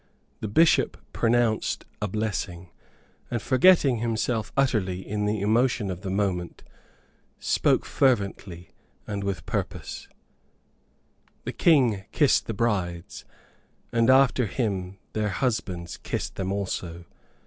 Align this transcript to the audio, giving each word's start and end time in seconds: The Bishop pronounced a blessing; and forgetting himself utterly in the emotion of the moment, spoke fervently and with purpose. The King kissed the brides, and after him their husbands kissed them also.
The 0.39 0.47
Bishop 0.47 0.97
pronounced 1.13 1.85
a 2.01 2.07
blessing; 2.07 2.71
and 3.29 3.39
forgetting 3.39 3.97
himself 3.97 4.51
utterly 4.57 5.07
in 5.07 5.27
the 5.27 5.41
emotion 5.41 5.91
of 5.91 6.01
the 6.01 6.09
moment, 6.09 6.63
spoke 7.37 7.85
fervently 7.85 8.71
and 9.05 9.23
with 9.23 9.45
purpose. 9.45 10.07
The 11.43 11.53
King 11.53 12.05
kissed 12.11 12.47
the 12.47 12.53
brides, 12.55 13.25
and 13.91 14.09
after 14.09 14.47
him 14.47 14.97
their 15.13 15.29
husbands 15.29 15.97
kissed 15.97 16.33
them 16.33 16.51
also. 16.51 17.05